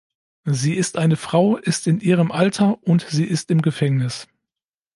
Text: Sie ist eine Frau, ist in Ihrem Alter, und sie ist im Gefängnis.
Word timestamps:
Sie 0.49 0.73
ist 0.77 0.97
eine 0.97 1.15
Frau, 1.15 1.57
ist 1.57 1.85
in 1.85 1.99
Ihrem 1.99 2.31
Alter, 2.31 2.79
und 2.81 3.05
sie 3.07 3.23
ist 3.25 3.51
im 3.51 3.61
Gefängnis. 3.61 4.27